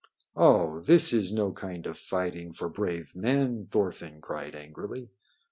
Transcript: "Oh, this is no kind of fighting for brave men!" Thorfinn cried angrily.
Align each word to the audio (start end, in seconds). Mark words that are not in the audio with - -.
"Oh, 0.35 0.79
this 0.79 1.13
is 1.13 1.31
no 1.31 1.51
kind 1.51 1.85
of 1.85 1.95
fighting 1.95 2.53
for 2.53 2.67
brave 2.69 3.15
men!" 3.15 3.67
Thorfinn 3.67 4.19
cried 4.19 4.55
angrily. 4.55 5.11